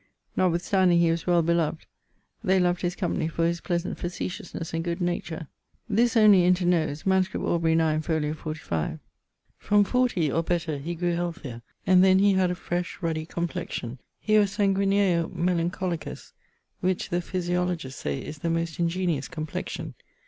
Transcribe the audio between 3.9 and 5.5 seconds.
facetiousnes and good nature.